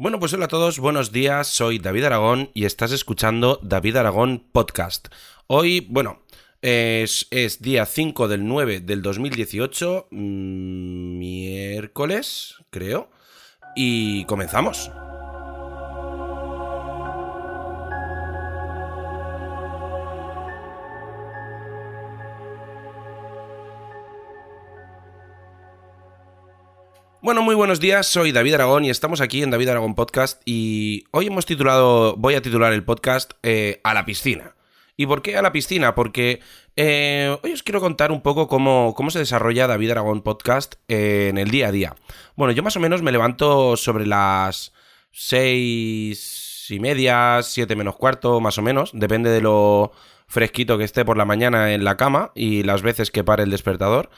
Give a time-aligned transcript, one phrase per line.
[0.00, 4.46] Bueno, pues hola a todos, buenos días, soy David Aragón y estás escuchando David Aragón
[4.50, 5.08] Podcast.
[5.46, 6.22] Hoy, bueno,
[6.62, 7.28] es,
[7.60, 13.10] día 5 del 9 del 2018, mm, miércoles, creo,
[13.76, 14.90] y comenzamos.
[27.22, 31.04] Bueno, muy buenos días, soy David Aragón y estamos aquí en David Aragón Podcast y
[31.10, 34.54] hoy hemos titulado, voy a titular el podcast eh, A la piscina.
[34.96, 35.94] ¿Y por qué a la piscina?
[35.94, 36.40] Porque
[36.76, 41.36] eh, hoy os quiero contar un poco cómo, cómo se desarrolla David Aragón Podcast en
[41.36, 41.94] el día a día.
[42.36, 44.72] Bueno, yo más o menos me levanto sobre las
[45.12, 49.92] seis y media, siete menos cuarto, más o menos, depende de lo
[50.26, 53.50] fresquito que esté por la mañana en la cama y las veces que pare el
[53.50, 54.08] despertador.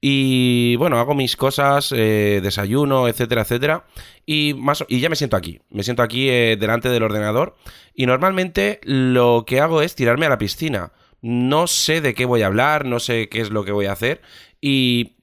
[0.00, 3.84] Y bueno, hago mis cosas, eh, desayuno, etcétera, etcétera.
[4.24, 4.54] Y,
[4.88, 5.60] ya me siento aquí.
[5.68, 7.56] Me siento aquí eh, delante del ordenador.
[7.94, 10.92] Y normalmente lo que hago es tirarme a la piscina.
[11.20, 13.92] No sé de qué voy a hablar, no sé qué es lo que voy a
[13.92, 14.22] hacer.
[14.60, 15.16] Y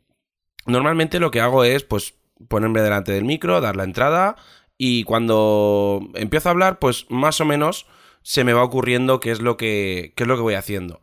[0.68, 2.14] normalmente lo que hago es, pues,
[2.48, 4.36] ponerme delante del micro, dar la entrada.
[4.78, 7.88] Y cuando empiezo a hablar, pues más o menos
[8.22, 11.02] se me va ocurriendo qué es lo que, qué es lo que voy haciendo.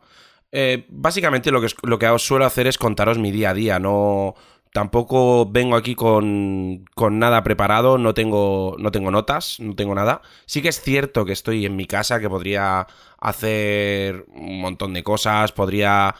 [0.57, 4.35] Eh, básicamente lo que, lo que suelo hacer es contaros mi día a día, no...
[4.71, 10.21] Tampoco vengo aquí con, con nada preparado, no tengo, no tengo notas, no tengo nada.
[10.45, 12.85] Sí que es cierto que estoy en mi casa, que podría
[13.17, 16.15] hacer un montón de cosas, podría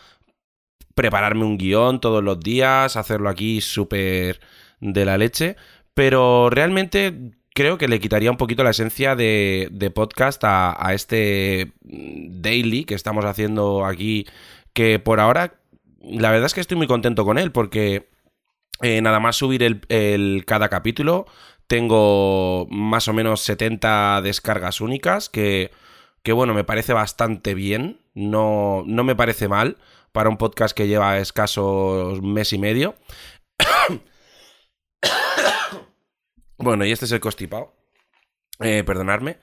[0.94, 4.40] prepararme un guion todos los días, hacerlo aquí súper
[4.80, 5.58] de la leche,
[5.94, 12.84] pero realmente creo que le quitaría un poquito la esencia de, podcast a, este daily
[12.84, 14.28] que estamos haciendo aquí,
[14.74, 15.56] que por ahora
[16.02, 18.10] la verdad es que estoy muy contento con él porque
[18.82, 21.28] eh, nada más subir el, cada capítulo
[21.68, 25.72] tengo más o menos 70 descargas únicas que,
[26.24, 29.78] que bueno, me parece bastante bien, no, no me parece mal
[30.12, 32.96] para un podcast que lleva escaso mes y medio.
[36.58, 37.76] Bueno, y este es el constipado.
[38.60, 39.38] Eh, perdonadme.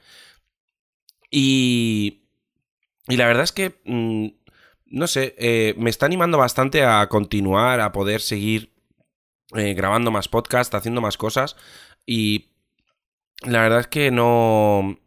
[1.31, 2.23] Y.
[3.09, 3.81] Y la verdad es que.
[3.85, 4.29] Mm,
[4.87, 8.75] no sé, eh, me está animando bastante a continuar, a poder seguir
[9.55, 11.57] eh, grabando más podcast, haciendo más cosas.
[12.07, 12.49] Y.
[13.43, 14.99] La verdad es que no.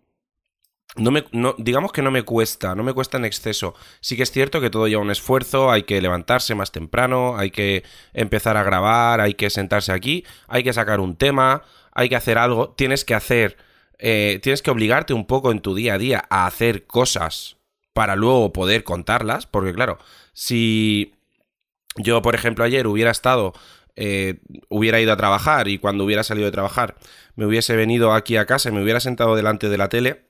[0.98, 3.76] No me, no, digamos que no me cuesta, no me cuesta en exceso.
[4.00, 7.52] Sí que es cierto que todo lleva un esfuerzo, hay que levantarse más temprano, hay
[7.52, 7.84] que
[8.14, 11.64] empezar a grabar, hay que sentarse aquí, hay que sacar un tema,
[11.96, 13.58] hay que hacer algo, tienes que hacer,
[13.98, 17.58] eh, tienes que obligarte un poco en tu día a día a hacer cosas
[17.94, 19.98] para luego poder contarlas, porque claro,
[20.34, 21.16] si
[21.96, 23.54] yo, por ejemplo, ayer hubiera estado,
[23.96, 26.98] eh, hubiera ido a trabajar y cuando hubiera salido de trabajar
[27.36, 30.26] me hubiese venido aquí a casa y me hubiera sentado delante de la tele,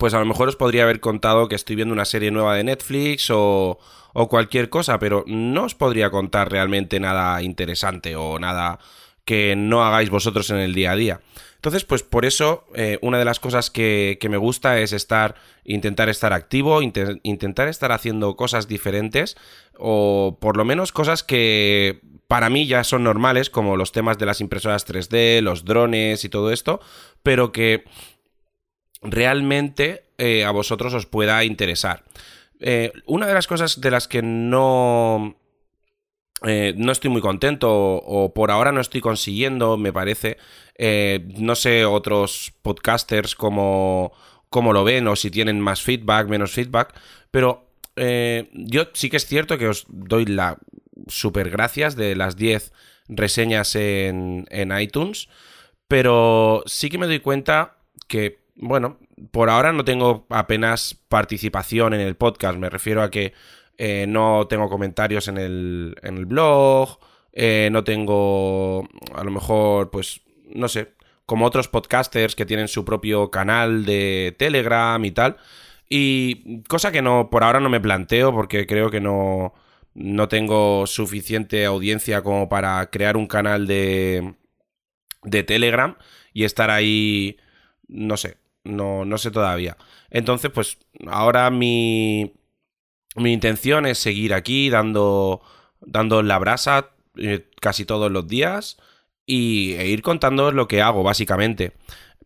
[0.00, 2.64] pues a lo mejor os podría haber contado que estoy viendo una serie nueva de
[2.64, 3.78] Netflix o,
[4.14, 8.80] o cualquier cosa, pero no os podría contar realmente nada interesante o nada
[9.24, 11.20] que no hagáis vosotros en el día a día.
[11.56, 16.08] Entonces, pues por eso, eh, una de las cosas que, me gusta es estar, intentar
[16.08, 19.36] estar activo, intentar estar haciendo cosas diferentes,
[19.78, 24.26] o por lo menos cosas que para mí ya son normales, como los temas de
[24.26, 26.80] las impresoras 3D, los drones y todo esto,
[27.22, 27.84] pero que
[29.02, 32.02] realmente eh, a vosotros os pueda interesar.
[32.58, 35.36] Eh, una de las cosas de las que no
[36.44, 40.38] eh, no estoy muy contento o, por ahora no estoy consiguiendo, me parece.
[40.76, 44.12] Eh, no sé otros podcasters cómo,
[44.50, 46.94] lo ven o si tienen más feedback, menos feedback,
[47.30, 50.58] pero eh, yo sí que es cierto que os doy la
[51.06, 52.72] super gracias de las 10
[53.08, 55.28] reseñas en, en iTunes,
[55.88, 57.76] pero sí que me doy cuenta
[58.08, 58.98] que, bueno,
[59.30, 63.32] por ahora no tengo apenas participación en el podcast, me refiero a que
[63.84, 67.00] eh, no tengo comentarios en el, en el blog,
[67.32, 70.20] eh, no tengo, a lo mejor, pues,
[70.54, 70.92] no sé,
[71.26, 75.36] como otros podcasters que tienen su propio canal de Telegram y tal.
[75.88, 79.52] Y cosa que no, por ahora no me planteo porque creo que no,
[79.94, 84.36] no tengo suficiente audiencia como para crear un canal de,
[85.24, 85.96] de Telegram
[86.32, 87.36] y estar ahí,
[87.88, 89.76] no sé, no, no sé todavía.
[90.08, 92.32] Entonces, pues ahora mi,
[93.16, 95.42] mi intención es seguir aquí dando,
[95.80, 98.78] dando la brasa eh, casi todos los días
[99.26, 101.72] y, e ir contando lo que hago, básicamente.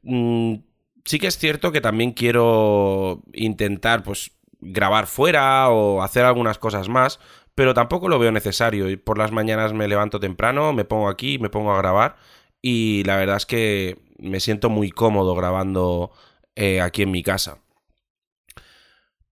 [0.03, 0.56] Mm,
[1.05, 6.89] sí que es cierto que también quiero intentar, pues, grabar fuera o hacer algunas cosas
[6.89, 7.21] más,
[7.55, 8.91] pero tampoco lo veo necesario.
[8.91, 12.17] Y por las mañanas me levanto temprano, me pongo aquí, me pongo a grabar
[12.62, 16.11] y la verdad es que me siento muy cómodo grabando
[16.56, 17.59] eh, aquí en mi casa.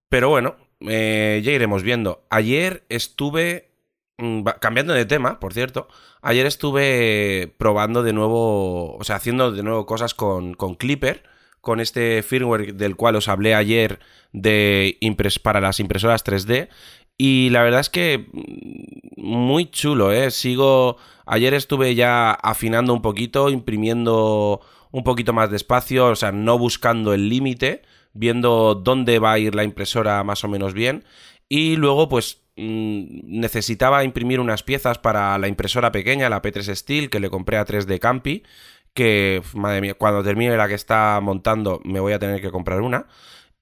[0.08, 0.56] Pero bueno,
[0.88, 2.24] eh, ya iremos viendo.
[2.30, 3.70] Ayer estuve
[4.18, 5.88] mm, cambiando de tema, por cierto,
[6.22, 11.22] ayer estuve probando de nuevo, o sea, haciendo de nuevo cosas con, con Clipper,
[11.60, 13.98] con este firmware del cual os hablé ayer
[14.32, 14.98] de
[15.42, 16.68] para las impresoras 3D.
[17.16, 20.30] Y la verdad es que mm, muy chulo, ¿eh?
[20.30, 20.96] Sigo...
[21.26, 24.60] Ayer estuve ya afinando un poquito, imprimiendo
[24.90, 27.82] un poquito más despacio, o sea, no buscando el límite,
[28.14, 31.04] viendo dónde va a ir la impresora más o menos bien.
[31.48, 37.10] Y luego, pues, mm, necesitaba imprimir unas piezas para la impresora pequeña, la P3 Steel,
[37.10, 38.42] que le compré a 3D Campi,
[38.94, 42.80] que, madre mía, cuando termine la que está montando me voy a tener que comprar
[42.80, 43.06] una.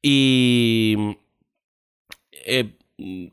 [0.02, 1.16] Y...
[2.44, 2.76] Eh,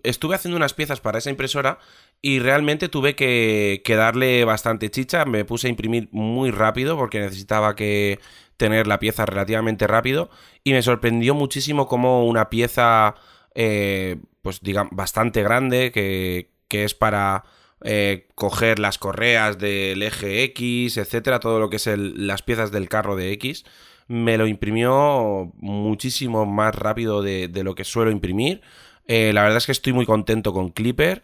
[0.04, 1.80] estuve haciendo unas piezas para esa impresora
[2.22, 5.26] y realmente tuve que, darle bastante chicha.
[5.26, 8.20] Me puse a imprimir muy rápido porque necesitaba que
[8.58, 10.30] tener la pieza relativamente rápido
[10.64, 13.16] y me sorprendió muchísimo como una pieza,
[13.56, 17.46] eh, pues digamos, bastante grande que, que es para
[17.86, 22.90] eh, coger las correas del eje X, etcétera, todo lo que es las piezas del
[22.90, 23.64] carro de X.
[24.08, 28.62] Me lo imprimió muchísimo más rápido de, de lo que suelo imprimir.
[29.08, 31.24] Eh, la verdad es que estoy muy contento con Clipper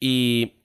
[0.00, 0.62] y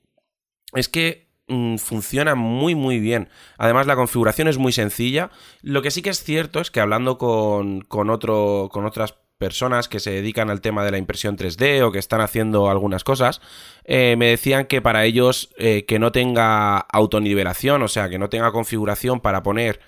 [0.74, 3.30] es que mm, funciona muy muy bien.
[3.58, 5.32] Además la configuración es muy sencilla.
[5.62, 9.88] Lo que sí que es cierto es que hablando con, con, otro, con otras personas
[9.88, 13.42] que se dedican al tema de la impresión 3D o que están haciendo algunas cosas,
[13.86, 18.30] eh, me decían que para ellos eh, que no tenga autonivelación, o sea, que no
[18.30, 19.80] tenga configuración para poner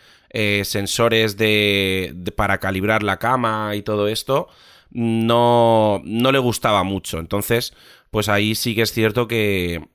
[0.64, 4.48] sensores de, para calibrar la cama y todo esto,
[4.94, 7.20] no, no le gustaba mucho.
[7.20, 7.74] Entonces,
[8.12, 9.88] pues ahí sí que es cierto que,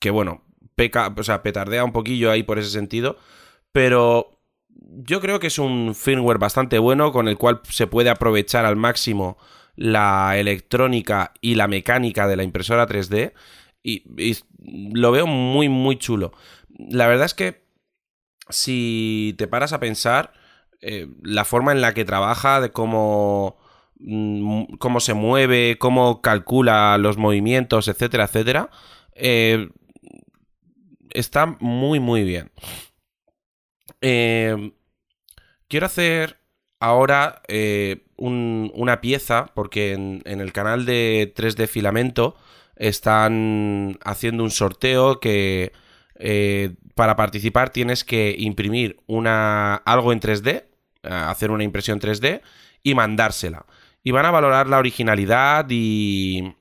[0.00, 0.44] que bueno,
[0.76, 3.18] peca, o sea, petardea un poquillo ahí por ese sentido,
[3.72, 8.64] pero yo creo que es un firmware bastante bueno con el cual se puede aprovechar
[8.64, 9.38] al máximo
[9.74, 13.32] la electrónica y la mecánica de la impresora 3D
[13.82, 14.36] y,
[14.94, 16.32] lo veo muy muy chulo.
[16.68, 17.64] La verdad es que
[18.48, 20.32] si te paras a pensar
[20.80, 23.56] eh, la forma en la que trabaja, de cómo
[24.78, 28.70] cómo se mueve, cómo calcula los movimientos, etcétera, etcétera,
[29.14, 29.68] eh,
[31.10, 32.50] está muy, muy bien.
[34.00, 34.72] Eh,
[35.68, 36.38] quiero hacer
[36.80, 42.36] ahora eh, una pieza, porque en, el canal de 3D Filamento
[42.76, 45.72] están haciendo un sorteo que
[46.94, 50.66] para participar tienes que imprimir una, algo en 3D,
[51.02, 52.42] hacer una impresión 3D
[52.84, 53.66] y mandársela
[54.02, 56.54] y van a valorar la originalidad y,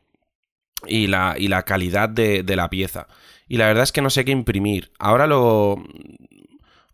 [0.87, 3.07] y, la, y la calidad de, de la pieza.
[3.47, 4.91] Y la verdad es que no sé qué imprimir.
[4.99, 5.83] Ahora lo...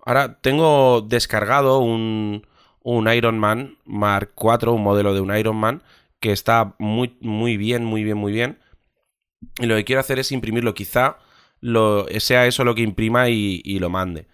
[0.06, 2.48] Ahora tengo descargado un,
[2.82, 5.84] un Iron Man Mark IV, un modelo de un Iron Man,
[6.22, 8.58] que está muy, muy bien, muy bien, muy bien.
[9.60, 10.74] Y lo que quiero hacer es imprimirlo.
[10.74, 11.18] Quizá
[11.60, 14.28] lo, sea eso lo que imprima y, y, lo mande.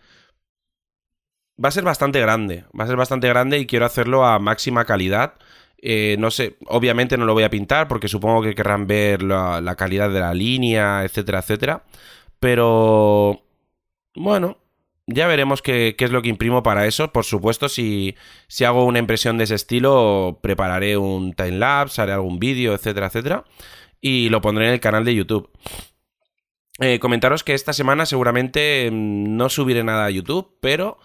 [1.64, 2.66] Va a ser bastante grande.
[2.80, 5.34] Va a ser bastante grande y quiero hacerlo a máxima calidad.
[5.86, 9.76] Eh, no sé, obviamente no lo voy a pintar porque supongo que querrán ver la,
[9.78, 11.84] calidad de la línea, etcétera, etcétera.
[12.40, 13.44] Pero
[14.16, 14.58] bueno,
[15.08, 17.12] ya veremos qué, es lo que imprimo para eso.
[17.12, 18.16] Por supuesto, si,
[18.48, 23.44] si hago una impresión de ese estilo, prepararé un timelapse, haré algún vídeo, etcétera, etcétera.
[24.00, 25.50] Y lo pondré en el canal de YouTube.
[26.80, 30.98] Eh, comentaros que esta semana seguramente mm, no subiré nada a YouTube, pero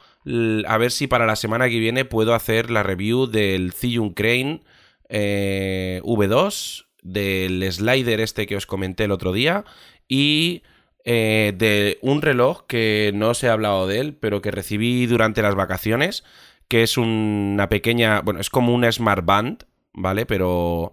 [0.66, 4.62] a ver si para la semana que viene puedo hacer la review del Ziyun Crane
[5.08, 9.64] eh, V2, del slider este que os comenté el otro día
[10.06, 10.62] y
[11.04, 15.42] eh, de un reloj que no os he hablado de él, pero que recibí durante
[15.42, 16.25] las vacaciones,
[16.68, 20.26] que es una pequeña, bueno, es como un Smart Band, ¿vale?
[20.26, 20.92] Pero,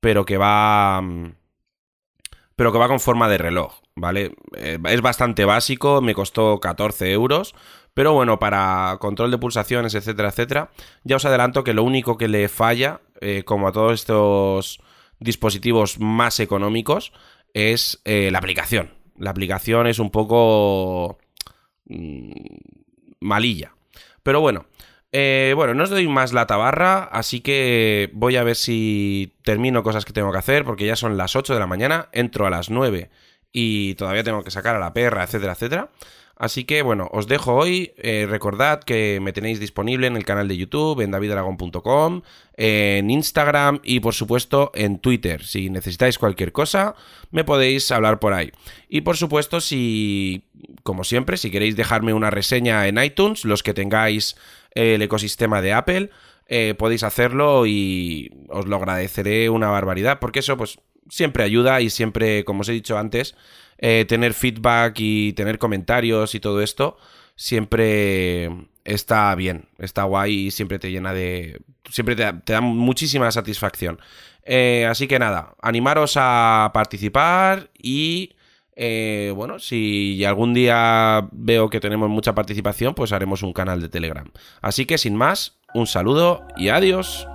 [0.00, 1.02] pero que va...
[2.56, 4.36] Pero que va con forma de reloj, ¿vale?
[4.56, 7.54] Eh, es bastante básico, me costó 14 euros,
[7.94, 10.70] pero bueno, para control de pulsaciones, etcétera, etcétera,
[11.04, 14.80] ya os adelanto que lo único que le falla, eh, como a todos estos
[15.20, 17.12] dispositivos más económicos,
[17.54, 18.90] es eh, la aplicación.
[19.16, 21.18] La aplicación es un poco
[21.86, 22.32] mm,
[23.20, 23.74] malilla.
[24.24, 24.66] Pero bueno,
[25.12, 29.84] eh, bueno, no os doy más la tabarra, así que voy a ver si termino
[29.84, 32.50] cosas que tengo que hacer, porque ya son las 8 de la mañana, entro a
[32.50, 33.10] las 9
[33.52, 35.90] y todavía tengo que sacar a la perra, etcétera, etcétera.
[36.36, 37.92] Así que bueno, os dejo hoy.
[37.96, 42.22] Eh, recordad que me tenéis disponible en el canal de YouTube, en davidragon.com,
[42.56, 45.44] en Instagram y por supuesto en Twitter.
[45.44, 46.96] Si necesitáis cualquier cosa,
[47.30, 48.50] me podéis hablar por ahí.
[48.88, 50.44] Y por supuesto, si,
[50.82, 54.36] como siempre, si queréis dejarme una reseña en iTunes, los que tengáis
[54.74, 56.10] el ecosistema de Apple,
[56.46, 61.90] eh, podéis hacerlo y os lo agradeceré una barbaridad, porque eso pues siempre ayuda y
[61.90, 63.34] siempre, como os he dicho antes,
[63.78, 66.96] eh, tener feedback y tener comentarios y todo esto
[67.36, 68.50] siempre
[68.84, 71.60] está bien, está guay y siempre te llena de...
[71.90, 74.00] siempre te, da muchísima satisfacción.
[74.44, 78.36] Eh, así que nada, animaros a participar y...
[78.76, 83.88] Eh, bueno, si algún día veo que tenemos mucha participación, pues haremos un canal de
[83.88, 84.28] Telegram.
[84.62, 87.28] Así que sin más, un saludo y adiós.